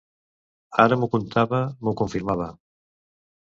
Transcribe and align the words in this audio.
Ara 0.83 0.97
m'ho 1.03 1.11
contava, 1.17 1.61
m'ho 1.85 1.95
confirmava. 2.03 2.51